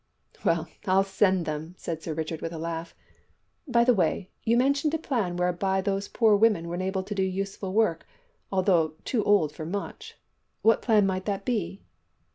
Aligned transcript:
"Well, 0.43 0.67
I'll 0.87 1.03
send 1.03 1.45
them," 1.45 1.75
said 1.77 2.01
Sir 2.01 2.15
Richard 2.15 2.41
with 2.41 2.51
a 2.53 2.57
laugh. 2.57 2.95
"By 3.67 3.83
the 3.83 3.93
way, 3.93 4.31
you 4.43 4.57
mentioned 4.57 4.95
a 4.95 4.97
plan 4.97 5.37
whereby 5.37 5.79
those 5.79 6.07
poor 6.07 6.35
women 6.35 6.67
were 6.67 6.73
enabled 6.73 7.05
to 7.05 7.13
do 7.13 7.21
useful 7.21 7.71
work, 7.71 8.07
although 8.51 8.95
too 9.05 9.23
old 9.23 9.51
for 9.51 9.63
much. 9.63 10.17
What 10.63 10.81
plan 10.81 11.05
might 11.05 11.25
that 11.25 11.45
be?" 11.45 11.83